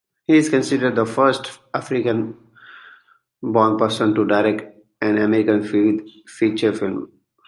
[0.25, 4.63] He is considered the first African-born person to direct
[4.99, 5.61] an American
[6.25, 7.11] feature film.